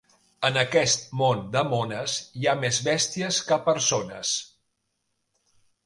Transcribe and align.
En 0.47 0.55
aquest 0.61 1.03
món 1.21 1.43
de 1.57 1.63
mones 1.75 2.17
hi 2.41 2.49
ha 2.53 2.57
més 2.65 2.81
bèsties 2.91 3.41
que 3.51 3.61
persones. 3.71 4.37